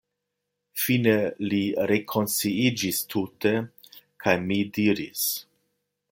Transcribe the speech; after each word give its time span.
Fine 0.83 1.11
li 1.51 1.59
rekonsciiĝis 1.91 3.01
tute, 3.13 3.51
kaj 4.25 4.35
mi 4.49 4.57
diris: 4.79 5.27